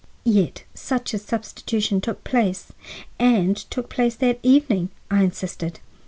[0.25, 2.71] "Yet such a substitution took place,
[3.19, 5.79] and took place that evening," I insisted.